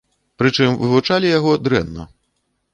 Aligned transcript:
Прычым 0.41 0.77
вывучалі 0.81 1.27
яго 1.37 1.53
дрэнна. 1.65 2.11